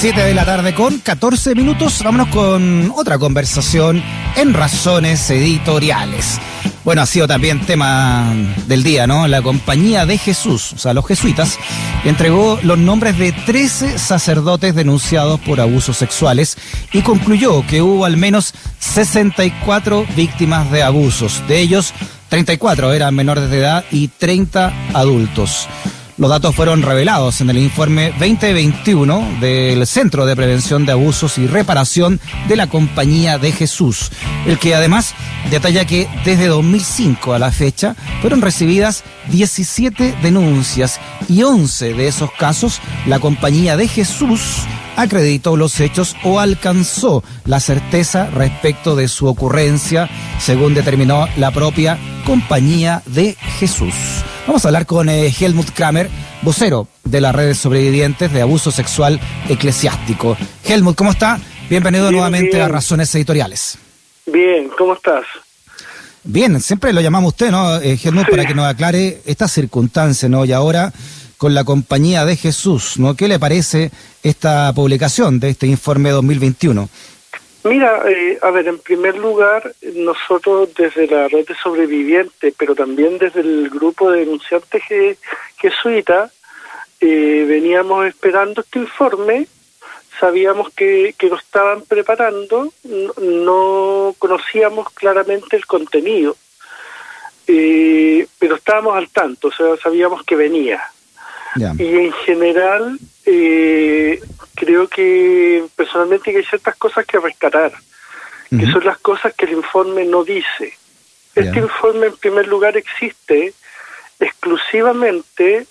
7 0.00 0.18
de 0.18 0.32
la 0.32 0.46
tarde 0.46 0.74
con 0.74 0.98
14 0.98 1.54
minutos. 1.54 2.02
Vámonos 2.02 2.28
con 2.28 2.90
otra 2.96 3.18
conversación 3.18 4.02
en 4.34 4.54
razones 4.54 5.28
editoriales. 5.28 6.40
Bueno, 6.86 7.02
ha 7.02 7.06
sido 7.06 7.28
también 7.28 7.60
tema 7.66 8.32
del 8.66 8.82
día, 8.82 9.06
¿no? 9.06 9.28
La 9.28 9.42
Compañía 9.42 10.06
de 10.06 10.16
Jesús, 10.16 10.72
o 10.72 10.78
sea, 10.78 10.94
los 10.94 11.06
jesuitas, 11.06 11.58
entregó 12.06 12.58
los 12.62 12.78
nombres 12.78 13.18
de 13.18 13.32
13 13.32 13.98
sacerdotes 13.98 14.74
denunciados 14.74 15.38
por 15.40 15.60
abusos 15.60 15.98
sexuales 15.98 16.56
y 16.94 17.02
concluyó 17.02 17.66
que 17.66 17.82
hubo 17.82 18.06
al 18.06 18.16
menos 18.16 18.54
64 18.78 20.06
víctimas 20.16 20.70
de 20.70 20.82
abusos. 20.82 21.46
De 21.46 21.60
ellos, 21.60 21.92
34 22.30 22.94
eran 22.94 23.14
menores 23.14 23.50
de 23.50 23.58
edad 23.58 23.84
y 23.90 24.08
30 24.08 24.72
adultos. 24.94 25.68
Los 26.20 26.28
datos 26.28 26.54
fueron 26.54 26.82
revelados 26.82 27.40
en 27.40 27.48
el 27.48 27.56
informe 27.56 28.10
2021 28.10 29.38
del 29.40 29.86
Centro 29.86 30.26
de 30.26 30.36
Prevención 30.36 30.84
de 30.84 30.92
Abusos 30.92 31.38
y 31.38 31.46
Reparación 31.46 32.20
de 32.46 32.56
la 32.56 32.66
Compañía 32.66 33.38
de 33.38 33.52
Jesús, 33.52 34.10
el 34.46 34.58
que 34.58 34.74
además 34.74 35.14
detalla 35.50 35.86
que 35.86 36.10
desde 36.26 36.48
2005 36.48 37.32
a 37.32 37.38
la 37.38 37.50
fecha 37.50 37.96
fueron 38.20 38.42
recibidas 38.42 39.02
17 39.30 40.14
denuncias 40.22 41.00
y 41.26 41.42
11 41.42 41.94
de 41.94 42.08
esos 42.08 42.30
casos 42.32 42.82
la 43.06 43.18
Compañía 43.18 43.78
de 43.78 43.88
Jesús 43.88 44.66
acreditó 44.96 45.56
los 45.56 45.80
hechos 45.80 46.16
o 46.22 46.38
alcanzó 46.38 47.24
la 47.46 47.60
certeza 47.60 48.26
respecto 48.26 48.94
de 48.94 49.08
su 49.08 49.26
ocurrencia, 49.26 50.10
según 50.38 50.74
determinó 50.74 51.28
la 51.38 51.50
propia 51.50 51.98
Compañía 52.26 53.02
de 53.06 53.38
Jesús. 53.58 53.94
Vamos 54.50 54.64
a 54.64 54.68
hablar 54.68 54.84
con 54.84 55.08
eh, 55.08 55.32
Helmut 55.40 55.70
Kramer, 55.70 56.10
vocero 56.42 56.88
de 57.04 57.20
las 57.20 57.32
redes 57.32 57.56
sobrevivientes 57.56 58.32
de 58.32 58.42
abuso 58.42 58.72
sexual 58.72 59.20
eclesiástico. 59.48 60.36
Helmut, 60.64 60.96
¿cómo 60.96 61.12
está? 61.12 61.38
Bienvenido 61.68 62.10
nuevamente 62.10 62.60
a 62.60 62.66
Razones 62.66 63.14
Editoriales. 63.14 63.78
Bien, 64.26 64.68
¿cómo 64.76 64.94
estás? 64.94 65.22
Bien, 66.24 66.60
siempre 66.60 66.92
lo 66.92 67.00
llamamos 67.00 67.28
usted, 67.28 67.52
¿no, 67.52 67.76
eh, 67.76 67.96
Helmut, 68.02 68.28
para 68.28 68.44
que 68.44 68.56
nos 68.56 68.66
aclare 68.66 69.22
esta 69.24 69.46
circunstancia, 69.46 70.28
¿no? 70.28 70.44
Y 70.44 70.50
ahora 70.50 70.92
con 71.36 71.54
la 71.54 71.62
compañía 71.62 72.24
de 72.24 72.34
Jesús, 72.34 72.98
¿no? 72.98 73.14
¿Qué 73.14 73.28
le 73.28 73.38
parece 73.38 73.92
esta 74.24 74.72
publicación 74.72 75.38
de 75.38 75.50
este 75.50 75.68
informe 75.68 76.10
2021? 76.10 76.88
Mira, 77.62 78.02
eh, 78.08 78.38
a 78.40 78.50
ver, 78.50 78.68
en 78.68 78.78
primer 78.78 79.18
lugar, 79.18 79.74
nosotros 79.94 80.70
desde 80.74 81.06
la 81.06 81.28
red 81.28 81.46
de 81.46 81.54
sobrevivientes, 81.54 82.54
pero 82.56 82.74
también 82.74 83.18
desde 83.18 83.40
el 83.40 83.68
grupo 83.68 84.10
de 84.10 84.20
denunciantes 84.20 84.82
jesuitas, 85.58 86.32
eh, 87.00 87.44
veníamos 87.46 88.06
esperando 88.06 88.62
este 88.62 88.78
informe, 88.78 89.46
sabíamos 90.18 90.70
que, 90.74 91.14
que 91.18 91.28
lo 91.28 91.36
estaban 91.36 91.82
preparando, 91.82 92.72
no, 92.84 94.14
conocíamos 94.18 94.90
claramente 94.90 95.56
el 95.56 95.66
contenido, 95.66 96.36
eh, 97.46 98.26
pero 98.38 98.56
estábamos 98.56 98.96
al 98.96 99.08
tanto, 99.08 99.48
o 99.48 99.52
sea, 99.52 99.76
sabíamos 99.82 100.22
que 100.24 100.36
venía. 100.36 100.82
Y 101.78 101.96
en 101.96 102.12
general, 102.12 102.98
eh, 103.32 104.20
creo 104.56 104.88
que 104.88 105.64
personalmente 105.76 106.36
hay 106.36 106.44
ciertas 106.44 106.74
cosas 106.76 107.06
que 107.06 107.20
rescatar, 107.20 107.72
que 108.50 108.66
son 108.66 108.84
las 108.84 108.98
cosas 108.98 109.32
que 109.34 109.46
el 109.46 109.52
informe 109.52 110.04
no 110.04 110.24
dice. 110.24 110.74
Este 111.36 111.60
informe, 111.60 112.08
en 112.08 112.16
primer 112.16 112.48
lugar, 112.48 112.76
existe 112.76 113.54
exclusivamente 114.18 115.66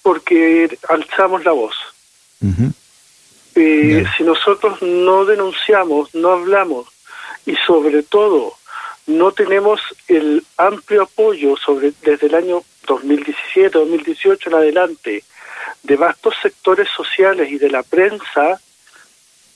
porque 0.00 0.78
alzamos 0.88 1.44
la 1.44 1.52
voz. 1.52 1.76
Eh, 3.54 4.04
si 4.16 4.22
nosotros 4.24 4.80
no 4.80 5.26
denunciamos, 5.26 6.14
no 6.14 6.32
hablamos 6.32 6.88
y 7.44 7.54
sobre 7.66 8.02
todo 8.02 8.54
no 9.06 9.32
tenemos 9.32 9.82
el 10.08 10.42
amplio 10.56 11.02
apoyo 11.02 11.56
sobre 11.58 11.92
desde 12.02 12.28
el 12.28 12.34
año 12.34 12.62
2017, 12.86 13.78
2018 13.78 14.48
en 14.48 14.54
adelante 14.54 15.24
de 15.82 15.96
vastos 15.96 16.34
sectores 16.42 16.88
sociales 16.88 17.50
y 17.50 17.58
de 17.58 17.70
la 17.70 17.82
prensa, 17.82 18.60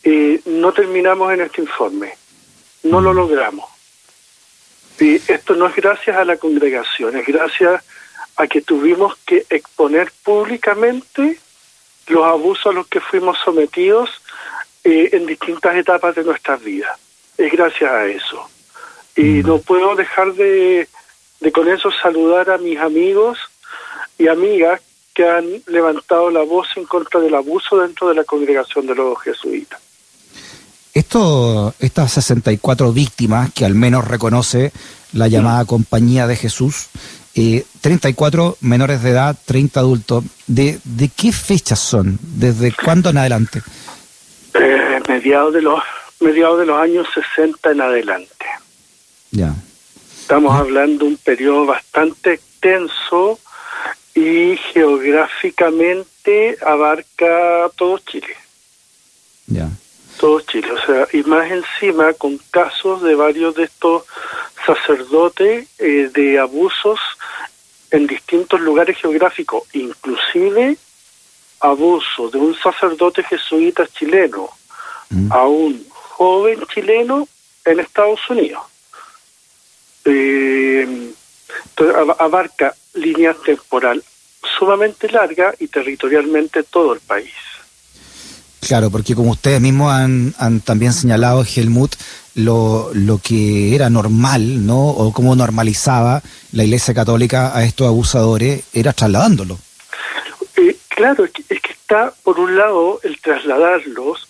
eh, 0.03 0.41
no 0.47 0.73
terminamos 0.73 1.33
en 1.33 1.43
este 1.43 1.63
informe. 1.63 2.15
No 2.83 3.01
lo 3.01 3.13
mm. 3.13 3.17
logramos. 3.17 3.71
Y 4.99 5.17
esto 5.31 5.55
no 5.55 5.67
es 5.67 5.77
gracias 5.77 6.17
a 6.17 6.25
la 6.25 6.37
congregación, 6.37 7.17
es 7.17 7.27
gracias 7.27 7.85
a 8.37 8.47
que 8.47 8.63
tuvimos 8.63 9.17
que 9.27 9.45
exponer 9.51 10.11
públicamente 10.23 11.39
los 12.07 12.25
abusos 12.25 12.67
a 12.67 12.73
los 12.73 12.87
que 12.87 13.01
fuimos 13.01 13.39
sometidos 13.45 14.11
eh, 14.85 15.11
en 15.13 15.27
distintas 15.27 15.77
etapas 15.77 16.15
de 16.15 16.25
nuestras 16.25 16.63
vidas. 16.63 16.99
Es 17.37 17.53
gracias 17.53 17.91
a 17.91 18.07
eso. 18.07 18.49
Y 19.17 19.43
mm. 19.43 19.47
no 19.47 19.59
puedo 19.59 19.97
dejar 19.97 20.33
de, 20.35 20.89
de 21.41 21.53
con 21.53 21.69
eso 21.69 21.91
saludar 21.91 22.51
a 22.51 22.59
mis 22.59 22.79
amigos 22.79 23.39
y 24.19 24.29
amigas 24.29 24.81
que 25.17 25.27
han 25.27 25.47
levantado 25.67 26.31
la 26.31 26.43
voz 26.43 26.69
en 26.77 26.85
contra 26.85 27.19
del 27.21 27.35
abuso 27.35 27.79
dentro 27.79 28.11
de 28.11 28.17
la 28.17 28.25
congregación 28.25 28.87
de 28.87 28.95
los 28.95 29.19
jesuitas. 29.23 29.81
Esto, 30.93 31.75
estas 31.79 32.13
64 32.13 32.93
víctimas 32.93 33.51
que 33.55 33.65
al 33.65 33.75
menos 33.75 34.07
reconoce 34.07 34.73
la 35.15 35.29
llamada 35.29 35.65
Compañía 35.65 36.27
de 36.27 36.37
Jesús, 36.37 36.89
eh, 37.35 37.65
34 37.81 38.59
menores 38.61 39.03
de 39.03 39.11
edad, 39.11 39.37
30 39.47 39.81
adultos, 39.81 40.25
¿de, 40.47 40.81
de 40.85 41.09
qué 41.09 41.33
fechas 41.33 41.79
son? 41.79 42.19
¿Desde 42.21 42.73
cuándo 42.73 43.09
en 43.09 43.17
adelante? 43.17 43.63
Eh, 44.53 45.01
mediados 45.09 45.55
de 45.55 45.63
los 45.63 45.83
mediados 46.21 46.59
de 46.59 46.67
los 46.67 46.79
años 46.79 47.07
60 47.15 47.71
en 47.71 47.81
adelante. 47.81 48.47
Ya. 49.31 49.55
Estamos 50.21 50.55
hablando 50.55 51.05
de 51.05 51.11
un 51.13 51.17
periodo 51.17 51.67
bastante 51.67 52.35
extenso 52.35 53.39
y 54.17 54.57
geográficamente 54.73 56.57
abarca 56.65 57.71
todo 57.77 57.99
Chile. 57.99 58.35
Ya. 59.47 59.69
Todo 60.19 60.41
Chile, 60.41 60.73
o 60.73 60.81
sea, 60.87 61.07
y 61.13 61.23
más 61.25 61.51
encima 61.51 62.15
con 62.15 62.39
casos 62.51 63.03
de 63.03 63.15
varios 63.15 63.55
de 63.55 63.65
estos 63.65 64.05
sacerdotes 64.65 65.69
eh, 65.79 66.11
de 66.15 66.39
abusos 66.39 66.99
en 67.91 68.07
distintos 68.07 68.59
lugares 68.59 68.97
geográficos, 68.97 69.65
inclusive 69.75 70.79
abuso 71.61 72.31
de 72.31 72.39
un 72.39 72.55
sacerdote 72.59 73.23
jesuita 73.23 73.87
chileno 73.87 74.49
mm. 75.11 75.31
a 75.31 75.47
un 75.47 75.87
joven 75.91 76.65
chileno 76.73 77.29
en 77.67 77.81
Estados 77.81 78.21
Unidos. 78.31 78.63
Eh, 80.07 81.13
abarca 82.19 82.75
línea 82.97 83.35
temporal 83.35 84.03
sumamente 84.59 85.09
larga 85.09 85.55
y 85.59 85.69
territorialmente 85.69 86.63
todo 86.63 86.95
el 86.95 87.01
país. 87.01 87.33
Claro, 88.61 88.91
porque 88.91 89.15
como 89.15 89.33
ustedes 89.33 89.61
mismos 89.61 89.93
han, 89.93 90.61
también 90.61 90.93
señalado, 90.93 91.45
Helmut, 91.45 91.95
lo, 92.35 92.91
lo 92.95 93.19
que 93.19 93.75
era 93.75 93.89
normal, 93.91 94.67
¿no? 94.67 94.89
O 94.89 95.13
cómo 95.13 95.37
normalizaba 95.37 96.23
la 96.53 96.65
Iglesia 96.65 96.93
Católica 96.93 97.57
a 97.57 97.65
estos 97.65 97.87
abusadores 97.87 98.65
era 98.73 98.93
trasladándolo. 98.93 99.59
Eh, 100.57 100.77
claro, 100.89 101.25
es 101.25 101.33
que, 101.33 101.73
está 101.73 102.13
por 102.25 102.41
un 102.41 102.57
lado 102.57 102.99
el 103.05 103.21
trasladarlos, 103.21 104.29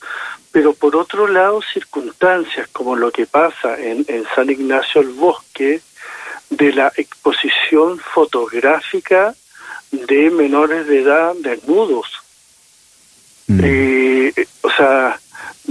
pero 0.52 0.74
por 0.74 0.94
otro 0.96 1.26
lado 1.26 1.62
circunstancias 1.72 2.68
como 2.70 2.94
lo 2.94 3.10
que 3.10 3.24
pasa 3.24 3.80
en, 3.80 4.04
en 4.08 4.24
San 4.34 4.50
Ignacio 4.50 5.00
el 5.00 5.08
Bosque, 5.08 5.80
de 6.50 6.72
la 6.72 6.92
exposición 6.96 7.98
fotográfica 7.98 9.34
de 9.90 10.30
menores 10.30 10.86
de 10.86 11.00
edad 11.00 11.34
desnudos. 11.36 12.06
Mm. 13.46 13.60
Eh, 13.62 14.46
o 14.62 14.70
sea, 14.70 15.18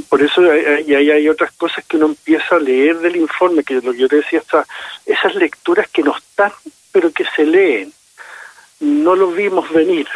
por 0.09 0.21
eso 0.21 0.41
hay, 0.49 0.93
hay, 0.93 1.11
hay, 1.11 1.29
otras 1.29 1.51
cosas 1.53 1.83
que 1.85 1.97
uno 1.97 2.07
empieza 2.07 2.55
a 2.55 2.59
leer 2.59 2.99
del 2.99 3.15
informe, 3.15 3.63
que 3.63 3.75
lo 3.75 3.91
que 3.93 3.99
yo 3.99 4.07
te 4.07 4.17
decía, 4.17 4.41
esas 5.05 5.35
lecturas 5.35 5.87
que 5.89 6.03
no 6.03 6.15
están, 6.15 6.51
pero 6.91 7.11
que 7.11 7.25
se 7.35 7.45
leen. 7.45 7.91
No 8.79 9.15
lo 9.15 9.31
vimos 9.31 9.71
venir. 9.71 10.07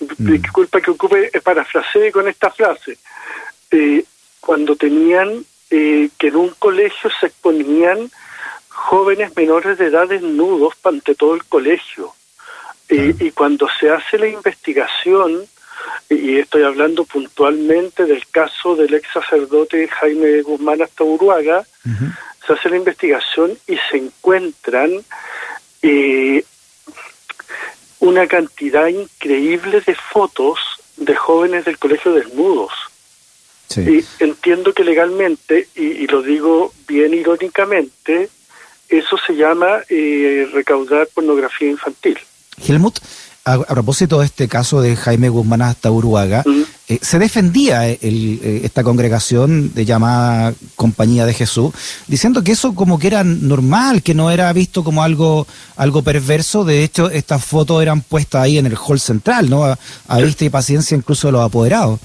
Mm. 0.00 0.40
Disculpa 0.40 0.80
que 0.80 0.90
ocupe, 0.90 1.30
eh, 1.32 1.40
parafrasee 1.40 2.12
con 2.12 2.28
esta 2.28 2.50
frase. 2.50 2.98
Eh, 3.70 4.04
cuando 4.40 4.76
tenían 4.76 5.44
que 5.68 6.28
en 6.28 6.36
un 6.36 6.50
colegio 6.60 7.10
se 7.20 7.26
exponían 7.26 8.08
jóvenes 8.76 9.34
menores 9.34 9.78
de 9.78 9.86
edad 9.86 10.06
desnudos 10.06 10.74
ante 10.84 11.14
todo 11.14 11.34
el 11.34 11.44
colegio. 11.44 12.14
Y, 12.88 13.32
cuando 13.32 13.66
se 13.80 13.90
hace 13.90 14.16
la 14.16 14.28
investigación, 14.28 15.44
y 16.08 16.38
estoy 16.38 16.62
hablando 16.62 17.04
puntualmente 17.04 18.04
del 18.04 18.24
caso 18.28 18.76
del 18.76 18.94
ex 18.94 19.08
sacerdote 19.12 19.88
Jaime 19.88 20.42
Guzmán 20.42 20.82
hasta 20.82 21.02
Uruaga, 21.02 21.66
se 22.46 22.52
hace 22.52 22.68
la 22.68 22.76
investigación 22.76 23.58
y 23.66 23.76
se 23.90 23.96
encuentran 23.96 24.92
eh, 25.82 26.44
una 27.98 28.28
cantidad 28.28 28.86
increíble 28.86 29.80
de 29.80 29.94
fotos 29.96 30.60
de 30.96 31.16
jóvenes 31.16 31.64
del 31.64 31.78
colegio 31.78 32.12
desnudos. 32.12 32.72
Y 33.76 34.04
entiendo 34.20 34.72
que 34.72 34.84
legalmente, 34.84 35.68
y, 35.74 36.06
lo 36.06 36.22
digo 36.22 36.72
bien 36.86 37.12
irónicamente, 37.12 38.30
eso 38.88 39.16
se 39.26 39.34
llama 39.34 39.80
eh, 39.88 40.48
recaudar 40.52 41.08
pornografía 41.14 41.70
infantil. 41.70 42.18
Helmut, 42.66 42.98
a, 43.46 43.58
propósito 43.58 44.18
de 44.18 44.26
este 44.26 44.48
caso 44.48 44.80
de 44.80 44.96
Jaime 44.96 45.28
Guzmán 45.28 45.62
hasta 45.62 45.90
Uruguaga, 45.90 46.42
eh, 46.88 46.98
se 47.00 47.18
defendía 47.18 47.88
eh, 47.88 47.98
esta 48.64 48.82
congregación 48.82 49.72
de 49.72 49.84
llamada 49.84 50.52
Compañía 50.74 51.24
de 51.26 51.32
Jesús, 51.32 51.72
diciendo 52.08 52.42
que 52.42 52.52
eso 52.52 52.74
como 52.74 52.98
que 52.98 53.06
era 53.06 53.22
normal, 53.22 54.02
que 54.02 54.14
no 54.14 54.30
era 54.32 54.52
visto 54.52 54.82
como 54.82 55.02
algo, 55.02 55.46
algo 55.76 56.02
perverso. 56.02 56.64
De 56.64 56.82
hecho, 56.82 57.08
estas 57.10 57.44
fotos 57.44 57.80
eran 57.82 58.00
puestas 58.00 58.42
ahí 58.42 58.58
en 58.58 58.66
el 58.66 58.76
hall 58.76 58.98
central, 58.98 59.48
¿no? 59.48 59.64
A, 59.64 60.18
vista 60.18 60.44
y 60.44 60.50
paciencia 60.50 60.96
incluso 60.96 61.28
de 61.28 61.32
los 61.32 61.44
apoderados. 61.44 62.00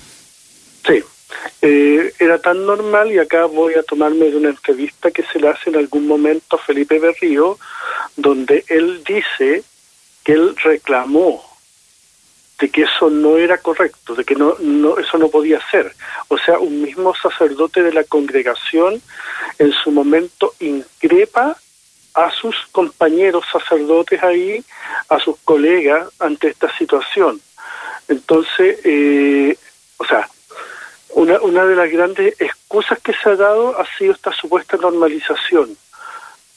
Eh, 1.62 2.14
era 2.20 2.40
tan 2.40 2.66
normal 2.66 3.12
y 3.12 3.20
acá 3.20 3.46
voy 3.46 3.76
a 3.76 3.84
tomarme 3.84 4.30
de 4.30 4.38
una 4.38 4.50
entrevista 4.50 5.12
que 5.12 5.24
se 5.24 5.40
le 5.40 5.50
hace 5.50 5.70
en 5.70 5.78
algún 5.78 6.08
momento 6.08 6.56
a 6.56 6.60
Felipe 6.60 7.00
Berrío, 7.00 7.58
donde 8.16 8.64
él 8.68 9.04
dice 9.04 9.64
que 10.24 10.34
él 10.34 10.56
reclamó 10.64 11.44
de 12.60 12.70
que 12.70 12.84
eso 12.84 13.10
no 13.10 13.38
era 13.38 13.58
correcto, 13.58 14.14
de 14.14 14.24
que 14.24 14.36
no, 14.36 14.56
no 14.60 14.98
eso 15.00 15.18
no 15.18 15.30
podía 15.30 15.60
ser. 15.70 15.96
O 16.28 16.38
sea, 16.38 16.60
un 16.60 16.82
mismo 16.82 17.14
sacerdote 17.16 17.82
de 17.82 17.92
la 17.92 18.04
congregación 18.04 19.02
en 19.58 19.72
su 19.72 19.92
momento 19.92 20.54
increpa 20.60 21.58
a 22.14 22.32
sus 22.32 22.56
compañeros 22.72 23.46
sacerdotes 23.52 24.22
ahí, 24.22 24.64
a 25.10 25.20
sus 25.20 25.38
colegas 25.44 26.08
ante 26.20 26.50
esta 26.50 26.76
situación. 26.78 27.42
Entonces, 28.08 28.80
eh, 28.84 29.58
o 29.98 30.06
sea, 30.06 30.30
una, 31.16 31.42
una 31.42 31.66
de 31.66 31.76
las 31.76 31.92
grandes 31.92 32.40
excusas 32.40 33.00
que 33.00 33.14
se 33.14 33.30
ha 33.30 33.36
dado 33.36 33.80
ha 33.80 33.86
sido 33.98 34.14
esta 34.14 34.32
supuesta 34.32 34.78
normalización 34.78 35.78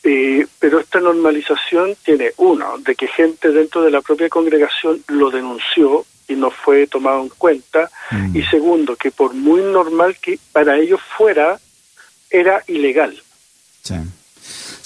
eh, 0.04 0.46
pero 0.58 0.80
esta 0.80 1.00
normalización 1.00 1.96
tiene, 2.04 2.32
uno, 2.36 2.76
de 2.78 2.94
que 2.94 3.06
gente 3.06 3.50
dentro 3.50 3.82
de 3.82 3.90
la 3.90 4.02
propia 4.02 4.28
congregación 4.28 5.02
lo 5.08 5.30
denunció 5.30 6.04
y 6.28 6.34
no 6.34 6.50
fue 6.50 6.86
tomado 6.86 7.22
en 7.22 7.30
cuenta, 7.30 7.90
mm. 8.10 8.36
y 8.36 8.42
segundo, 8.44 8.96
que 8.96 9.10
por 9.10 9.32
muy 9.32 9.62
normal 9.62 10.16
que 10.20 10.38
para 10.52 10.76
ellos 10.76 11.00
fuera, 11.16 11.58
era 12.28 12.62
ilegal. 12.66 13.16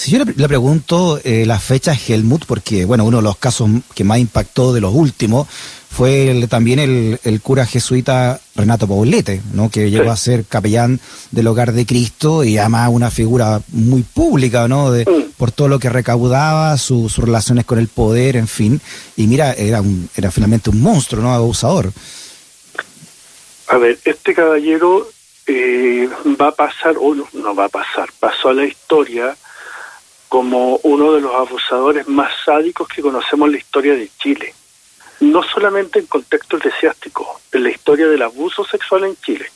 Si 0.08 0.16
yo 0.16 0.24
le, 0.24 0.48
pregunto 0.48 1.20
eh, 1.22 1.44
la 1.44 1.58
fecha 1.58 1.92
Helmut, 1.92 2.46
porque 2.46 2.86
bueno, 2.86 3.04
uno 3.04 3.18
de 3.18 3.24
los 3.24 3.36
casos 3.36 3.68
que 3.94 4.04
más 4.04 4.18
impactó 4.18 4.72
de 4.72 4.80
los 4.80 4.94
últimos 4.94 5.46
fue 5.90 6.46
también 6.48 6.78
el, 6.78 7.40
cura 7.42 7.66
jesuita 7.66 8.40
Renato 8.56 8.88
Paulete, 8.88 9.42
¿no? 9.52 9.70
que 9.70 9.90
llegó 9.90 10.10
a 10.10 10.16
ser 10.16 10.46
capellán 10.46 10.98
del 11.30 11.46
Hogar 11.46 11.72
de 11.72 11.84
Cristo 11.84 12.42
y 12.42 12.56
además 12.56 12.88
una 12.90 13.10
figura 13.10 13.60
muy 13.68 14.02
pública, 14.02 14.66
¿no? 14.66 14.90
De, 14.90 15.04
por 15.36 15.52
todo 15.52 15.68
lo 15.68 15.78
que 15.78 15.90
recaudaba, 15.90 16.78
sus 16.78 17.18
relaciones 17.18 17.66
con 17.66 17.78
el 17.78 17.88
poder, 17.88 18.36
en 18.36 18.48
fin. 18.48 18.80
Y 19.14 19.26
mira, 19.26 19.52
era, 19.52 19.82
un, 19.82 20.08
era 20.16 20.30
finalmente 20.30 20.70
un 20.70 20.80
monstruo, 20.80 21.22
¿no? 21.22 21.34
Abusador. 21.34 21.92
A 23.66 23.76
ver, 23.76 23.98
este 24.06 24.32
caballero 24.32 25.06
eh, 25.46 26.08
va 26.40 26.48
a 26.48 26.52
pasar, 26.52 26.94
o 26.98 27.14
no, 27.14 27.28
no 27.34 27.54
va 27.54 27.66
a 27.66 27.68
pasar, 27.68 28.08
pasó 28.18 28.48
a 28.48 28.54
la 28.54 28.64
historia 28.64 29.36
como 30.28 30.76
uno 30.82 31.12
de 31.12 31.20
los 31.20 31.34
abusadores 31.34 32.06
más 32.08 32.32
sádicos 32.44 32.88
que 32.88 33.02
conocemos 33.02 33.46
en 33.46 33.52
la 33.52 33.58
historia 33.58 33.94
de 33.94 34.10
Chile 34.18 34.54
no 35.20 35.42
solamente 35.42 35.98
en 35.98 36.06
contexto 36.06 36.56
eclesiástico, 36.56 37.40
en 37.52 37.64
la 37.64 37.70
historia 37.70 38.06
del 38.08 38.22
abuso 38.22 38.64
sexual 38.64 39.04
en 39.04 39.16
Chile. 39.16 39.46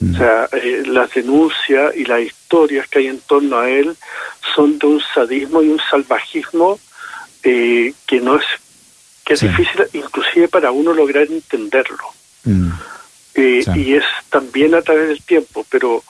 O 0.00 0.16
sea, 0.16 0.48
eh, 0.52 0.84
las 0.86 1.12
denuncias 1.12 1.96
y 1.96 2.04
las 2.04 2.20
historias 2.20 2.86
que 2.86 3.00
hay 3.00 3.08
en 3.08 3.18
torno 3.18 3.58
a 3.58 3.68
él 3.68 3.96
son 4.54 4.78
de 4.78 4.86
un 4.86 5.00
sadismo 5.00 5.60
y 5.60 5.68
un 5.68 5.80
salvajismo 5.90 6.78
eh, 7.42 7.92
que 8.06 8.20
no 8.20 8.36
es 8.36 8.44
que 9.24 9.34
es 9.34 9.40
difícil 9.40 9.86
inclusive 9.92 10.46
para 10.48 10.70
uno 10.70 10.94
lograr 10.94 11.24
entenderlo. 11.24 12.04
Mm. 12.44 12.70
Eh, 13.34 13.64
y 13.74 13.94
es 13.94 14.04
también 14.30 14.74
a 14.76 14.82
través 14.82 15.08
del 15.08 15.22
tiempo, 15.22 15.66
pero 15.68 16.02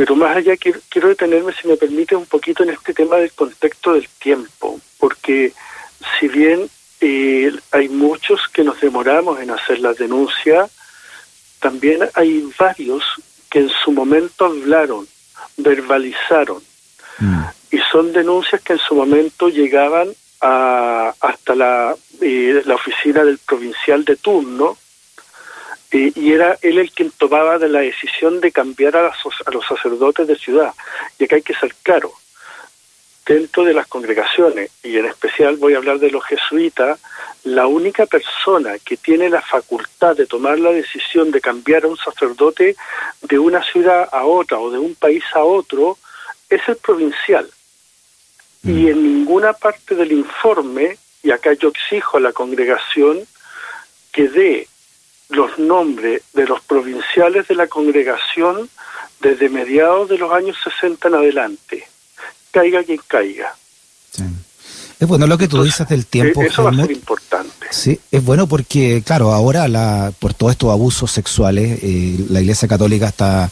pero 0.00 0.16
más 0.16 0.34
allá 0.34 0.56
quiero, 0.56 0.80
quiero 0.88 1.08
detenerme, 1.08 1.52
si 1.52 1.68
me 1.68 1.76
permite, 1.76 2.16
un 2.16 2.24
poquito 2.24 2.62
en 2.62 2.70
este 2.70 2.94
tema 2.94 3.16
del 3.16 3.32
contexto 3.32 3.92
del 3.92 4.08
tiempo, 4.18 4.80
porque 4.96 5.52
si 6.18 6.26
bien 6.26 6.70
eh, 7.02 7.52
hay 7.70 7.90
muchos 7.90 8.48
que 8.50 8.64
nos 8.64 8.80
demoramos 8.80 9.38
en 9.40 9.50
hacer 9.50 9.78
la 9.80 9.92
denuncia, 9.92 10.66
también 11.60 12.08
hay 12.14 12.50
varios 12.58 13.04
que 13.50 13.58
en 13.58 13.68
su 13.68 13.92
momento 13.92 14.46
hablaron, 14.46 15.06
verbalizaron, 15.58 16.62
mm. 17.18 17.42
y 17.72 17.78
son 17.92 18.14
denuncias 18.14 18.62
que 18.62 18.72
en 18.72 18.78
su 18.78 18.94
momento 18.94 19.50
llegaban 19.50 20.08
a, 20.40 21.12
hasta 21.20 21.54
la, 21.54 21.94
eh, 22.22 22.62
la 22.64 22.76
oficina 22.76 23.22
del 23.22 23.36
provincial 23.36 24.02
de 24.06 24.16
turno, 24.16 24.78
eh, 25.92 26.12
y 26.14 26.32
era 26.32 26.56
él 26.62 26.78
el 26.78 26.90
quien 26.92 27.10
tomaba 27.10 27.58
de 27.58 27.68
la 27.68 27.80
decisión 27.80 28.40
de 28.40 28.52
cambiar 28.52 28.96
a, 28.96 29.08
a 29.08 29.50
los 29.50 29.66
sacerdotes 29.66 30.26
de 30.26 30.36
ciudad. 30.36 30.72
Y 31.18 31.24
acá 31.24 31.36
hay 31.36 31.42
que 31.42 31.54
ser 31.54 31.74
claro, 31.82 32.12
dentro 33.26 33.64
de 33.64 33.74
las 33.74 33.86
congregaciones, 33.86 34.70
y 34.82 34.96
en 34.96 35.06
especial 35.06 35.56
voy 35.56 35.74
a 35.74 35.78
hablar 35.78 35.98
de 35.98 36.10
los 36.10 36.24
jesuitas, 36.24 36.98
la 37.44 37.66
única 37.66 38.06
persona 38.06 38.78
que 38.78 38.96
tiene 38.96 39.28
la 39.28 39.40
facultad 39.40 40.16
de 40.16 40.26
tomar 40.26 40.58
la 40.58 40.70
decisión 40.70 41.30
de 41.30 41.40
cambiar 41.40 41.84
a 41.84 41.88
un 41.88 41.96
sacerdote 41.96 42.76
de 43.22 43.38
una 43.38 43.62
ciudad 43.62 44.08
a 44.12 44.24
otra 44.24 44.58
o 44.58 44.70
de 44.70 44.78
un 44.78 44.94
país 44.94 45.24
a 45.34 45.44
otro 45.44 45.96
es 46.48 46.60
el 46.68 46.76
provincial. 46.76 47.48
Y 48.64 48.72
mm. 48.72 48.88
en 48.88 49.02
ninguna 49.02 49.52
parte 49.52 49.94
del 49.94 50.12
informe, 50.12 50.98
y 51.22 51.30
acá 51.30 51.52
yo 51.52 51.68
exijo 51.68 52.16
a 52.16 52.20
la 52.20 52.32
congregación 52.32 53.20
que 54.12 54.28
dé 54.28 54.68
los 55.30 55.58
nombres 55.58 56.22
de 56.34 56.46
los 56.46 56.60
provinciales 56.60 57.48
de 57.48 57.54
la 57.54 57.66
congregación 57.66 58.68
desde 59.20 59.48
mediados 59.48 60.08
de 60.08 60.18
los 60.18 60.32
años 60.32 60.56
60 60.62 61.08
en 61.08 61.14
adelante 61.14 61.88
caiga 62.50 62.82
quien 62.82 63.00
caiga. 63.06 63.54
Es 64.98 65.08
bueno 65.08 65.26
lo 65.26 65.38
que 65.38 65.48
tú 65.48 65.62
dices 65.62 65.88
del 65.88 66.04
tiempo. 66.06 66.42
Eh, 66.42 66.48
eso 66.48 66.62
va 66.62 66.70
a 66.70 66.74
ser 66.74 66.90
importante. 66.90 67.66
Sí, 67.70 67.98
es 68.10 68.22
bueno 68.22 68.46
porque, 68.46 69.02
claro, 69.04 69.32
ahora 69.32 69.66
la, 69.66 70.12
por 70.18 70.34
todos 70.34 70.52
estos 70.52 70.70
abusos 70.70 71.10
sexuales, 71.10 71.78
eh, 71.82 72.16
la 72.28 72.40
Iglesia 72.40 72.68
Católica 72.68 73.08
está 73.08 73.50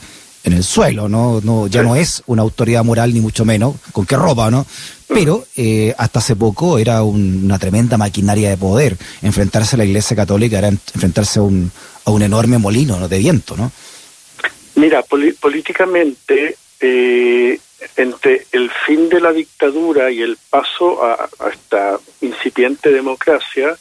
en 0.48 0.55
el 0.55 0.64
suelo, 0.64 1.08
¿no? 1.08 1.40
no 1.43 1.67
ya 1.69 1.82
no 1.82 1.96
es 1.96 2.22
una 2.26 2.43
autoridad 2.43 2.84
moral, 2.84 3.14
ni 3.14 3.20
mucho 3.20 3.44
menos, 3.44 3.76
con 3.93 4.05
qué 4.05 4.17
ropa, 4.17 4.50
¿no? 4.50 4.67
Pero 5.06 5.46
eh, 5.56 5.94
hasta 5.96 6.19
hace 6.19 6.36
poco 6.36 6.78
era 6.78 7.02
una 7.02 7.58
tremenda 7.58 7.96
maquinaria 7.96 8.50
de 8.50 8.56
poder. 8.56 8.96
Enfrentarse 9.22 9.76
a 9.76 9.78
la 9.78 9.84
Iglesia 9.84 10.17
Católica 10.17 10.58
era 10.58 10.69
enfrentarse 10.69 11.38
a 11.38 11.43
un, 11.43 11.70
a 12.05 12.10
un 12.10 12.22
enorme 12.22 12.58
molino 12.58 12.98
¿no? 12.98 13.08
de 13.08 13.19
viento, 13.19 13.56
¿no? 13.56 13.72
Mira, 14.74 15.02
políticamente 15.02 16.56
eh, 16.81 17.58
entre 17.96 18.46
el 18.52 18.70
fin 18.86 19.08
de 19.08 19.20
la 19.20 19.32
dictadura 19.32 20.10
y 20.10 20.22
el 20.22 20.38
paso 20.50 21.05
a, 21.05 21.28
esta 21.52 21.98
incipiente 22.20 22.90
democracia, 22.93 23.76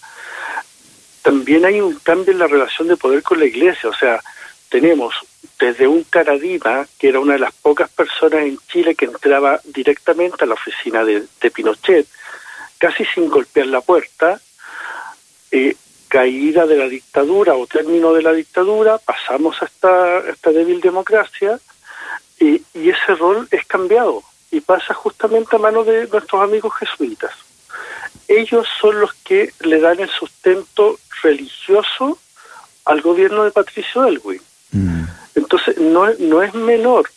también 1.21 1.65
hay 1.65 1.81
un 1.81 1.95
cambio 1.99 2.31
en 2.31 2.39
la 2.39 2.47
relación 2.47 2.87
de 2.87 2.97
poder 2.97 3.21
con 3.21 3.39
la 3.39 3.45
iglesia. 3.45 3.89
O 3.89 3.93
sea, 3.93 4.21
tenemos 4.69 5.13
desde 5.59 5.87
un 5.87 6.03
Caradima, 6.03 6.87
que 6.99 7.09
era 7.09 7.19
una 7.19 7.33
de 7.33 7.39
las 7.39 7.53
pocas 7.53 7.89
personas 7.89 8.41
en 8.41 8.57
Chile 8.67 8.95
que 8.95 9.05
entraba 9.05 9.59
directamente 9.65 10.43
a 10.43 10.47
la 10.47 10.53
oficina 10.53 11.03
de, 11.03 11.51
Pinochet, 11.51 12.07
casi 12.77 13.05
sin 13.05 13.29
golpear 13.29 13.67
la 13.67 13.81
puerta, 13.81 14.39
eh, 15.51 15.75
caída 16.07 16.65
de 16.65 16.77
la 16.77 16.87
dictadura 16.87 17.55
o 17.55 17.67
término 17.67 18.13
de 18.13 18.21
la 18.21 18.33
dictadura, 18.33 18.97
pasamos 18.97 19.61
a 19.61 19.65
esta, 19.65 20.19
esta 20.29 20.51
débil 20.51 20.79
democracia, 20.81 21.59
y, 22.39 22.61
ese 22.73 23.15
rol 23.15 23.47
es 23.51 23.65
cambiado 23.65 24.23
y 24.51 24.61
pasa 24.61 24.93
justamente 24.93 25.55
a 25.55 25.59
manos 25.59 25.85
de 25.85 26.07
nuestros 26.07 26.41
amigos 26.41 26.73
jesuitas. 26.75 27.31
Ellos 28.27 28.67
son 28.79 28.99
los 28.99 29.13
que 29.13 29.51
le 29.61 29.79
dan 29.79 29.99
el 29.99 30.09
sustento 30.09 30.99
religioso 31.23 32.17
al 32.85 33.01
gobierno 33.01 33.43
de 33.43 33.51
Patricio 33.51 34.05
Elwin. 34.05 34.41
Mm. 34.71 35.03
Entonces, 35.37 35.77
no, 35.77 36.11
no 36.17 36.41
es 36.41 36.53
menor, 36.55 37.07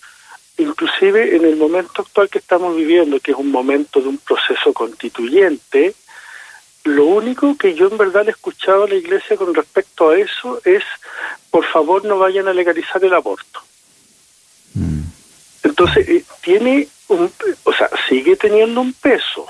inclusive 0.59 1.37
en 1.37 1.47
el 1.47 1.57
momento 1.57 2.03
actual 2.03 2.29
que 2.29 2.39
estamos 2.39 2.77
viviendo, 2.77 3.19
que 3.19 3.31
es 3.31 3.37
un 3.37 3.51
momento 3.51 3.99
de 3.99 4.09
un 4.09 4.19
proceso 4.19 4.75
constituyente, 4.75 5.95
lo 6.85 7.07
único 7.07 7.57
que 7.57 7.75
yo 7.75 7.89
en 7.89 7.97
verdad 7.97 8.29
he 8.29 8.33
escuchado 8.33 8.85
a 8.85 8.89
la 8.89 8.95
iglesia 8.95 9.39
con 9.39 9.55
respecto 9.55 10.11
a 10.11 10.19
eso 10.19 10.61
es, 10.67 10.85
por 11.51 11.65
favor, 11.65 12.05
no 12.05 12.19
vayan 12.19 12.47
a 12.47 12.53
legalizar 12.53 13.03
el 13.03 13.15
aborto. 13.15 13.63
Entonces, 15.63 16.09
eh, 16.09 16.25
tiene 16.43 16.89
un, 17.09 17.33
o 17.65 17.73
sea, 17.73 17.89
sigue 18.09 18.37
teniendo 18.37 18.83
un 18.83 18.93
peso. 18.93 19.47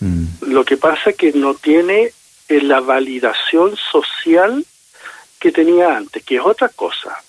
Mm. 0.00 0.24
Lo 0.52 0.64
que 0.64 0.76
pasa 0.76 1.10
es 1.10 1.16
que 1.16 1.32
no 1.32 1.54
tiene 1.54 2.12
eh, 2.48 2.60
la 2.60 2.80
validación 2.80 3.76
social 3.76 4.64
que 5.38 5.52
tenía 5.52 5.96
antes, 5.96 6.22
que 6.22 6.36
es 6.36 6.42
otra 6.42 6.68
cosa. 6.68 7.22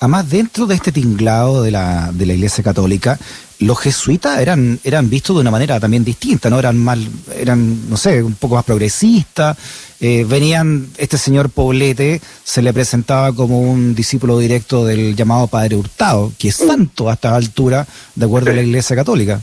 Además, 0.00 0.30
dentro 0.30 0.66
de 0.66 0.74
este 0.74 0.92
tinglado 0.92 1.62
de 1.62 1.70
la, 1.70 2.10
de 2.12 2.24
la 2.24 2.32
Iglesia 2.32 2.64
Católica, 2.64 3.18
los 3.58 3.78
jesuitas 3.78 4.40
eran, 4.40 4.80
eran 4.82 5.10
vistos 5.10 5.36
de 5.36 5.42
una 5.42 5.50
manera 5.50 5.78
también 5.78 6.04
distinta, 6.04 6.48
¿no? 6.48 6.58
Eran 6.58 6.78
mal, 6.78 7.06
eran, 7.36 7.90
no 7.90 7.98
sé, 7.98 8.22
un 8.22 8.34
poco 8.34 8.54
más 8.54 8.64
progresistas. 8.64 9.58
Eh, 10.00 10.24
venían, 10.26 10.88
este 10.96 11.18
señor 11.18 11.50
Poblete 11.50 12.22
se 12.42 12.62
le 12.62 12.72
presentaba 12.72 13.34
como 13.34 13.60
un 13.60 13.94
discípulo 13.94 14.38
directo 14.38 14.86
del 14.86 15.14
llamado 15.14 15.46
Padre 15.46 15.76
Hurtado, 15.76 16.32
que 16.38 16.48
es 16.48 16.56
santo 16.56 17.10
a 17.10 17.12
esta 17.12 17.36
altura, 17.36 17.86
de 18.14 18.24
acuerdo 18.24 18.50
a 18.50 18.54
la 18.54 18.62
Iglesia 18.62 18.96
Católica. 18.96 19.42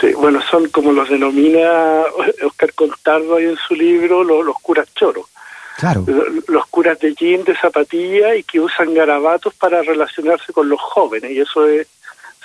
Sí, 0.00 0.12
bueno, 0.14 0.40
son 0.50 0.68
como 0.70 0.92
los 0.92 1.08
denomina 1.08 2.02
Oscar 2.44 2.74
Contardo 2.74 3.36
ahí 3.36 3.44
en 3.44 3.56
su 3.56 3.74
libro, 3.74 4.24
los, 4.24 4.56
curas 4.60 4.88
choros. 4.94 5.26
Los 6.48 6.66
curas 6.66 6.98
de 6.98 7.14
jean, 7.14 7.44
de 7.44 7.56
zapatilla 7.56 8.34
y 8.34 8.42
que 8.42 8.58
usan 8.60 8.94
garabatos 8.94 9.54
para 9.54 9.82
relacionarse 9.82 10.52
con 10.52 10.68
los 10.68 10.80
jóvenes, 10.80 11.30
y 11.30 11.40
eso 11.40 11.66
es 11.68 11.86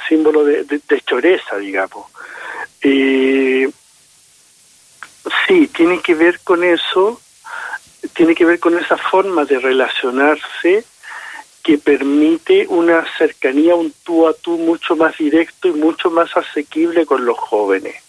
símbolo 0.07 0.43
de, 0.43 0.81
choreza, 1.05 1.57
digamos. 1.57 2.05
sí, 2.81 3.71
tiene 5.67 5.99
que 6.01 6.13
ver 6.13 6.39
con 6.43 6.63
eso, 6.63 7.19
tiene 8.13 8.35
que 8.35 8.45
ver 8.45 8.59
con 8.59 8.77
esa 8.77 8.97
forma 8.97 9.45
de 9.45 9.59
relacionarse 9.59 10.83
que 11.63 11.77
permite 11.77 12.67
una 12.67 13.05
cercanía, 13.17 13.73
un 13.73 13.93
tú 14.03 14.27
a 14.27 14.33
tú 14.33 14.57
mucho 14.57 14.95
más 14.97 15.17
directo 15.17 15.69
y 15.69 15.71
mucho 15.71 16.11
más 16.11 16.35
asequible 16.35 17.05
con 17.05 17.25
los 17.25 17.37
jóvenes. 17.37 18.02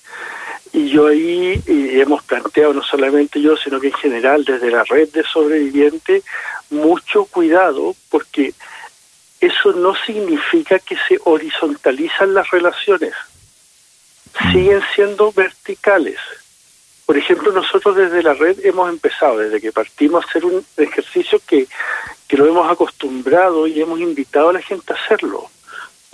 Y 0.75 0.89
yo 0.89 1.07
ahí 1.07 1.63
hemos 1.67 2.25
planteado, 2.25 2.75
no 2.75 2.83
solamente 2.83 3.41
yo, 3.41 3.57
sino 3.57 3.79
que 3.81 3.87
en 3.87 3.95
general 3.95 4.45
desde 4.45 4.73
la 4.73 4.83
red 4.83 5.09
de 5.11 5.23
sobrevivientes, 5.23 6.25
mucho 6.69 7.27
cuidado 7.27 7.95
porque 8.11 8.53
eso 9.41 9.73
no 9.73 9.95
significa 9.95 10.81
que 10.81 10.97
se 11.09 11.19
horizontalizan 11.25 12.35
las 12.35 12.51
relaciones, 12.51 13.13
mm. 14.41 14.53
siguen 14.53 14.83
siendo 14.97 15.31
verticales. 15.31 16.19
Por 17.07 17.19
ejemplo, 17.19 17.53
nosotros 17.53 17.95
desde 17.95 18.25
la 18.25 18.35
red 18.35 18.59
hemos 18.65 18.89
empezado, 18.89 19.39
desde 19.39 19.61
que 19.61 19.71
partimos 19.71 20.25
a 20.25 20.29
hacer 20.29 20.45
un 20.45 20.65
ejercicio 20.77 21.41
que, 21.47 21.69
que 22.27 22.37
lo 22.37 22.47
hemos 22.47 22.69
acostumbrado 22.69 23.69
y 23.69 23.81
hemos 23.81 24.01
invitado 24.01 24.49
a 24.49 24.55
la 24.55 24.63
gente 24.63 24.93
a 24.93 24.97
hacerlo. 24.97 25.51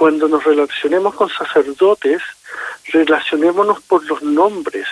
Cuando 0.00 0.28
nos 0.28 0.42
relacionemos 0.44 1.14
con 1.14 1.28
sacerdotes, 1.28 2.22
relacionémonos 2.86 3.82
por 3.82 4.02
los 4.06 4.22
nombres, 4.22 4.86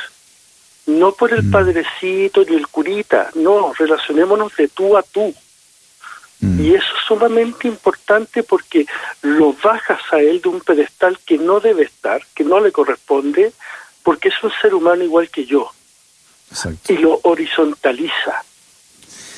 no 0.84 1.12
por 1.12 1.32
el 1.32 1.44
mm. 1.44 1.50
padrecito 1.50 2.44
ni 2.44 2.56
el 2.56 2.68
curita, 2.68 3.30
no, 3.34 3.72
relacionémonos 3.72 4.54
de 4.54 4.68
tú 4.68 4.98
a 4.98 5.02
tú. 5.02 5.34
Mm. 6.40 6.60
Y 6.62 6.74
eso 6.74 6.84
es 6.94 7.04
sumamente 7.06 7.66
importante 7.66 8.42
porque 8.42 8.84
lo 9.22 9.54
bajas 9.54 10.02
a 10.12 10.18
él 10.18 10.42
de 10.42 10.50
un 10.50 10.60
pedestal 10.60 11.18
que 11.24 11.38
no 11.38 11.58
debe 11.58 11.84
estar, 11.84 12.20
que 12.34 12.44
no 12.44 12.60
le 12.60 12.70
corresponde, 12.70 13.54
porque 14.02 14.28
es 14.28 14.34
un 14.42 14.52
ser 14.60 14.74
humano 14.74 15.04
igual 15.04 15.30
que 15.30 15.46
yo. 15.46 15.72
Y 16.86 16.98
lo 16.98 17.18
horizontaliza. 17.22 18.44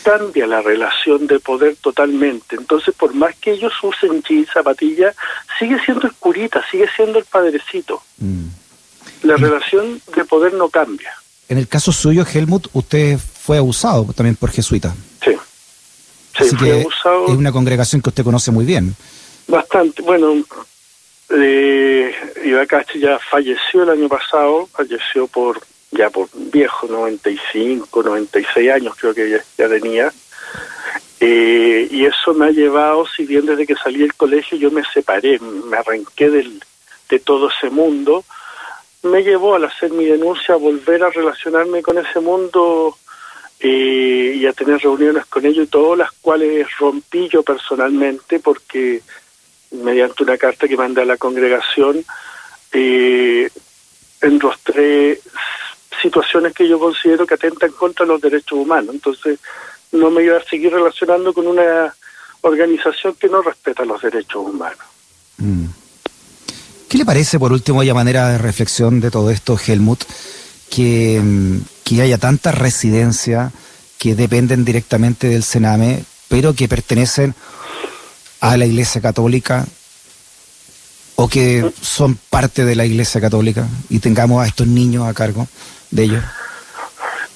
Cambia 0.02 0.46
la 0.46 0.62
relación 0.62 1.26
de 1.26 1.38
poder 1.40 1.76
totalmente. 1.76 2.56
Entonces, 2.56 2.94
por 2.94 3.14
más 3.14 3.34
que 3.36 3.52
ellos 3.52 3.72
usen 3.82 4.22
jeans, 4.22 4.48
zapatilla, 4.52 5.14
sigue 5.58 5.78
siendo 5.84 6.06
el 6.06 6.14
curita, 6.14 6.64
sigue 6.70 6.86
siendo 6.96 7.18
el 7.18 7.24
padrecito. 7.24 8.02
Mm. 8.18 8.46
La 9.22 9.36
relación 9.36 10.00
de 10.14 10.24
poder 10.24 10.54
no 10.54 10.68
cambia. 10.68 11.12
En 11.48 11.58
el 11.58 11.68
caso 11.68 11.92
suyo, 11.92 12.24
Helmut, 12.24 12.68
usted 12.72 13.18
fue 13.18 13.58
abusado 13.58 14.06
también 14.14 14.36
por 14.36 14.50
jesuita. 14.50 14.94
Sí. 15.22 15.32
Así 16.38 16.56
que 16.56 16.80
es 16.80 17.34
una 17.36 17.52
congregación 17.52 18.00
que 18.00 18.08
usted 18.08 18.24
conoce 18.24 18.50
muy 18.50 18.64
bien. 18.64 18.94
Bastante. 19.48 20.00
Bueno, 20.00 20.42
eh, 21.30 22.14
Iván 22.44 22.66
ya 23.00 23.18
falleció 23.18 23.82
el 23.82 23.90
año 23.90 24.08
pasado, 24.08 24.68
falleció 24.72 25.26
por 25.26 25.60
ya 25.90 26.10
por 26.10 26.28
viejo, 26.34 26.86
95, 26.86 28.02
96 28.02 28.70
años 28.70 28.94
creo 28.98 29.14
que 29.14 29.30
ya, 29.30 29.68
tenía. 29.68 30.12
Eh, 31.20 31.88
y 31.90 32.06
eso 32.06 32.32
me 32.32 32.46
ha 32.46 32.50
llevado, 32.50 33.06
si 33.06 33.26
bien 33.26 33.44
desde 33.46 33.66
que 33.66 33.74
salí 33.74 33.98
del 33.98 34.14
colegio 34.14 34.56
yo 34.56 34.70
me 34.70 34.82
separé, 34.84 35.38
me 35.38 35.76
arranqué 35.76 36.30
del, 36.30 36.62
de 37.08 37.18
todo 37.18 37.50
ese 37.50 37.68
mundo, 37.68 38.24
me 39.02 39.22
llevó 39.22 39.54
al 39.54 39.64
hacer 39.64 39.90
mi 39.90 40.06
denuncia 40.06 40.54
a 40.54 40.58
volver 40.58 41.02
a 41.02 41.10
relacionarme 41.10 41.82
con 41.82 41.98
ese 41.98 42.20
mundo 42.20 42.96
eh, 43.58 44.34
y 44.36 44.46
a 44.46 44.52
tener 44.52 44.80
reuniones 44.80 45.26
con 45.26 45.44
ellos, 45.44 45.68
todas 45.68 45.98
las 45.98 46.12
cuales 46.12 46.66
rompí 46.78 47.28
yo 47.28 47.42
personalmente 47.42 48.40
porque 48.40 49.02
mediante 49.72 50.22
una 50.22 50.38
carta 50.38 50.66
que 50.66 50.76
mandé 50.76 51.02
a 51.02 51.06
la 51.06 51.16
congregación 51.16 52.04
eh, 52.72 53.50
enrostré 54.20 55.20
situaciones 56.10 56.52
que 56.52 56.68
yo 56.68 56.78
considero 56.78 57.24
que 57.24 57.34
atentan 57.34 57.70
contra 57.70 58.04
los 58.04 58.20
derechos 58.20 58.58
humanos. 58.58 58.92
Entonces, 58.92 59.38
no 59.92 60.10
me 60.10 60.24
iba 60.24 60.38
a 60.38 60.42
seguir 60.42 60.72
relacionando 60.72 61.32
con 61.32 61.46
una 61.46 61.94
organización 62.40 63.14
que 63.14 63.28
no 63.28 63.42
respeta 63.42 63.84
los 63.84 64.02
derechos 64.02 64.44
humanos. 64.44 64.84
Mm. 65.38 65.66
¿Qué 66.88 66.98
le 66.98 67.04
parece, 67.04 67.38
por 67.38 67.52
último, 67.52 67.84
ya 67.84 67.94
manera 67.94 68.28
de 68.30 68.38
reflexión 68.38 69.00
de 69.00 69.12
todo 69.12 69.30
esto, 69.30 69.56
Helmut, 69.56 70.02
que, 70.68 71.20
mm, 71.22 71.58
que 71.84 72.02
haya 72.02 72.18
tantas 72.18 72.58
residencias 72.58 73.52
que 73.96 74.16
dependen 74.16 74.64
directamente 74.64 75.28
del 75.28 75.44
Sename, 75.44 76.04
pero 76.28 76.54
que 76.54 76.66
pertenecen 76.66 77.34
a 78.40 78.56
la 78.56 78.66
Iglesia 78.66 79.00
Católica 79.00 79.66
o 81.22 81.28
que 81.28 81.70
son 81.82 82.18
parte 82.30 82.64
de 82.64 82.74
la 82.74 82.86
Iglesia 82.86 83.20
Católica 83.20 83.66
y 83.90 83.98
tengamos 83.98 84.42
a 84.42 84.46
estos 84.46 84.66
niños 84.66 85.06
a 85.06 85.12
cargo? 85.12 85.46
de 85.90 86.04
ellos? 86.04 86.24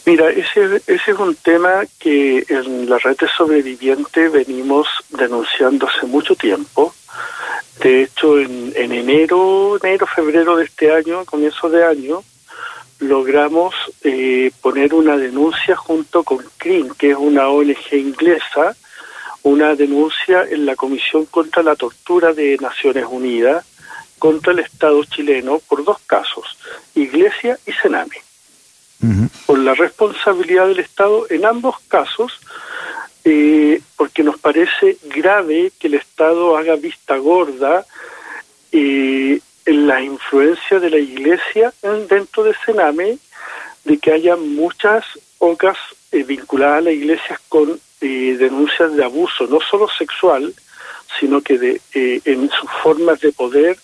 Mira, 0.06 0.30
ese, 0.30 0.76
ese 0.86 1.10
es 1.10 1.18
un 1.18 1.34
tema 1.34 1.82
que 1.98 2.44
en 2.48 2.88
la 2.88 2.98
red 2.98 3.16
de 3.16 3.28
sobrevivientes 3.36 4.32
venimos 4.32 4.86
denunciando 5.10 5.88
hace 5.88 6.06
mucho 6.06 6.34
tiempo. 6.34 6.94
De 7.82 8.04
hecho, 8.04 8.38
en, 8.38 8.72
en 8.76 8.92
enero, 8.92 9.78
enero, 9.82 10.06
febrero 10.06 10.56
de 10.56 10.64
este 10.64 10.92
año, 10.92 11.24
comienzo 11.24 11.68
de 11.68 11.84
año, 11.84 12.22
logramos 13.00 13.74
eh, 14.02 14.50
poner 14.62 14.94
una 14.94 15.16
denuncia 15.16 15.76
junto 15.76 16.22
con 16.22 16.38
CRIM, 16.56 16.90
que 16.94 17.10
es 17.10 17.16
una 17.16 17.48
ONG 17.48 17.92
inglesa, 17.92 18.76
una 19.42 19.74
denuncia 19.74 20.44
en 20.48 20.64
la 20.64 20.76
Comisión 20.76 21.26
contra 21.26 21.62
la 21.62 21.76
Tortura 21.76 22.32
de 22.32 22.56
Naciones 22.60 23.04
Unidas 23.10 23.64
contra 24.24 24.52
el 24.54 24.60
Estado 24.60 25.04
chileno 25.04 25.58
por 25.68 25.84
dos 25.84 25.98
casos, 26.06 26.56
Iglesia 26.94 27.58
y 27.66 27.72
Sename 27.72 28.16
por 29.44 29.58
la 29.58 29.74
responsabilidad 29.74 30.66
del 30.66 30.78
Estado 30.78 31.26
en 31.28 31.44
ambos 31.44 31.76
casos, 31.88 32.40
eh, 33.22 33.82
porque 33.98 34.22
nos 34.22 34.38
parece 34.38 34.96
grave 35.04 35.72
que 35.78 35.88
el 35.88 35.94
Estado 35.94 36.56
haga 36.56 36.76
vista 36.76 37.18
gorda 37.18 37.84
eh, 38.72 39.40
en 39.66 39.86
la 39.86 40.00
influencia 40.00 40.80
de 40.80 40.88
la 40.88 40.96
Iglesia 40.96 41.74
dentro 42.08 42.44
de 42.44 42.54
Sename, 42.64 43.18
de 43.84 43.98
que 43.98 44.10
haya 44.10 44.36
muchas 44.36 45.04
ocas 45.36 45.76
eh, 46.12 46.22
vinculadas 46.22 46.78
a 46.78 46.80
la 46.88 46.92
Iglesia 46.92 47.38
con 47.50 47.78
denuncias 48.00 48.94
de 48.96 49.04
abuso, 49.04 49.46
no 49.48 49.60
solo 49.60 49.86
sexual, 49.98 50.54
sino 51.20 51.42
que 51.42 51.58
de, 51.58 51.80
en 52.24 52.48
sus 52.48 52.70
formas 52.82 53.20
de 53.20 53.30
poder 53.30 53.76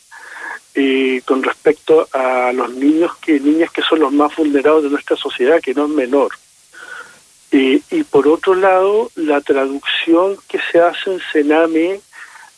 eh, 0.75 1.23
con 1.25 1.43
respecto 1.43 2.09
a 2.13 2.53
los 2.53 2.71
niños 2.71 3.17
que 3.17 3.41
niñas 3.41 3.71
que 3.71 3.83
son 3.83 4.01
los 4.01 4.13
más 4.13 4.35
vulnerados 4.37 4.85
de 4.85 4.91
nuestra 4.91 5.17
sociedad, 5.17 5.61
que 5.61 5.75
no 5.75 5.85
es 5.87 5.91
menor. 5.91 6.33
y 7.53 8.05
por 8.05 8.29
otro 8.29 8.55
lado, 8.55 9.11
la 9.17 9.41
traducción 9.41 10.37
que 10.49 10.61
se 10.71 10.81
hace 10.81 11.13
en 11.13 11.21
Sename 11.33 12.01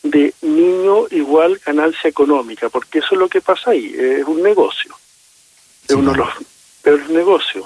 de 0.03 0.33
niño 0.41 1.07
igual 1.11 1.59
ganancia 1.65 2.09
económica, 2.09 2.69
porque 2.69 2.99
eso 2.99 3.09
es 3.13 3.19
lo 3.19 3.29
que 3.29 3.41
pasa 3.41 3.71
ahí, 3.71 3.95
es 3.97 4.25
un 4.25 4.43
negocio, 4.43 4.93
es 5.87 5.95
uno 5.95 6.11
de 6.11 6.17
los 6.17 6.29
peores 6.81 7.09
negocios. 7.09 7.65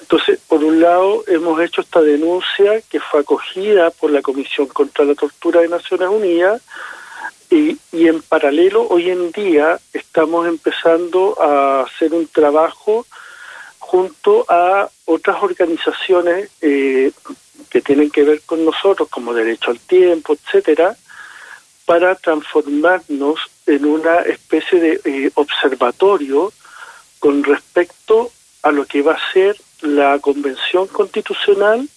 Entonces, 0.00 0.38
por 0.46 0.62
un 0.62 0.80
lado, 0.80 1.24
hemos 1.26 1.60
hecho 1.60 1.80
esta 1.80 2.00
denuncia 2.00 2.80
que 2.88 3.00
fue 3.00 3.20
acogida 3.20 3.90
por 3.90 4.10
la 4.10 4.22
Comisión 4.22 4.68
contra 4.68 5.04
la 5.04 5.16
Tortura 5.16 5.60
de 5.60 5.68
Naciones 5.68 6.08
Unidas, 6.08 6.62
y, 7.50 7.78
y, 7.92 8.08
en 8.08 8.22
paralelo, 8.22 8.86
hoy 8.88 9.10
en 9.10 9.30
día 9.32 9.78
estamos 9.92 10.46
empezando 10.46 11.40
a 11.40 11.82
hacer 11.82 12.12
un 12.12 12.26
trabajo 12.26 13.06
junto 13.78 14.44
a 14.48 14.88
otras 15.04 15.42
organizaciones 15.42 16.50
eh, 16.60 17.12
que 17.70 17.80
tienen 17.80 18.10
que 18.10 18.24
ver 18.24 18.42
con 18.42 18.64
nosotros, 18.64 19.08
como 19.08 19.32
Derecho 19.32 19.70
al 19.70 19.78
Tiempo, 19.78 20.34
etcétera, 20.34 20.96
para 21.84 22.16
transformarnos 22.16 23.38
en 23.66 23.84
una 23.84 24.22
especie 24.22 24.80
de 24.80 25.00
eh, 25.04 25.30
observatorio 25.34 26.52
con 27.20 27.44
respecto 27.44 28.32
a 28.62 28.72
lo 28.72 28.84
que 28.86 29.02
va 29.02 29.12
a 29.12 29.32
ser 29.32 29.56
la 29.82 30.18
Convención 30.18 30.88
Constitucional 30.88 31.88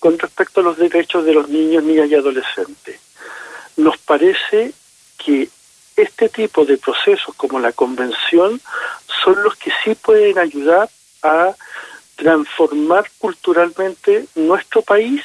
con 0.00 0.18
respecto 0.18 0.60
a 0.60 0.64
los 0.64 0.76
derechos 0.76 1.24
de 1.24 1.34
los 1.34 1.48
niños, 1.48 1.84
niñas 1.84 2.08
y 2.10 2.14
adolescentes. 2.14 3.00
Nos 3.76 3.96
parece 3.98 4.72
que 5.16 5.48
este 5.96 6.28
tipo 6.28 6.64
de 6.64 6.76
procesos 6.76 7.34
como 7.36 7.58
la 7.58 7.72
convención 7.72 8.60
son 9.24 9.42
los 9.42 9.56
que 9.56 9.72
sí 9.82 9.94
pueden 9.94 10.38
ayudar 10.38 10.90
a 11.22 11.54
transformar 12.16 13.04
culturalmente 13.18 14.26
nuestro 14.34 14.82
país 14.82 15.22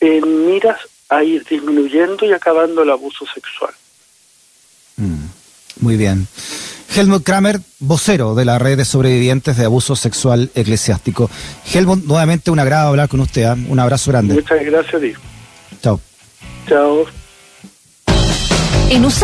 en 0.00 0.46
miras 0.46 0.80
a 1.08 1.22
ir 1.22 1.44
disminuyendo 1.44 2.24
y 2.24 2.32
acabando 2.32 2.82
el 2.82 2.90
abuso 2.90 3.26
sexual. 3.32 3.74
Mm, 4.96 5.26
muy 5.80 5.96
bien. 5.96 6.26
Helmut 6.94 7.22
Kramer, 7.22 7.60
vocero 7.78 8.34
de 8.34 8.44
la 8.44 8.58
red 8.58 8.76
de 8.76 8.84
sobrevivientes 8.84 9.56
de 9.56 9.64
abuso 9.64 9.94
sexual 9.94 10.50
eclesiástico. 10.54 11.30
Helmut, 11.72 12.04
nuevamente 12.04 12.50
un 12.50 12.58
agrado 12.58 12.88
hablar 12.88 13.08
con 13.08 13.20
usted. 13.20 13.42
¿eh? 13.42 13.66
Un 13.68 13.78
abrazo 13.78 14.10
grande. 14.10 14.34
Muchas 14.34 14.64
gracias, 14.64 15.02
Chao. 15.82 16.00
Chao. 16.68 17.19
E 18.90 18.98
no 18.98 19.10